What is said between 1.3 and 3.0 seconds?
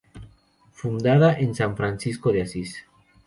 por san Francisco de Asís.